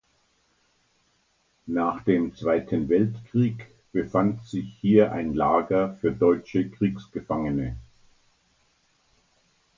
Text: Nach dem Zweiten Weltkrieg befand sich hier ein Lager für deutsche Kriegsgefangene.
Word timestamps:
Nach 1.67 2.01
dem 2.03 2.33
Zweiten 2.33 2.89
Weltkrieg 2.89 3.67
befand 3.91 4.43
sich 4.45 4.65
hier 4.81 5.11
ein 5.11 5.35
Lager 5.35 5.95
für 6.01 6.11
deutsche 6.11 6.71
Kriegsgefangene. 6.71 7.77